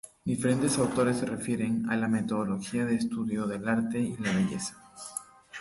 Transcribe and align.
Diferentes 0.25 0.79
autores 0.79 1.17
se 1.17 1.27
refieren 1.27 1.87
a 1.91 1.95
la 1.95 2.07
metodología 2.07 2.85
de 2.85 2.95
estudio 2.95 3.45
del 3.45 3.67
arte 3.67 3.99
y 3.99 4.17
la 4.17 4.31
belleza. 4.33 4.75